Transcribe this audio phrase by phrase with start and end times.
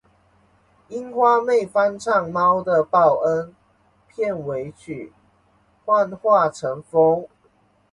[0.87, 3.49] 樱花妹翻唱《猫的报恩》
[4.07, 5.13] 片尾曲
[5.85, 6.99] 《幻化成风》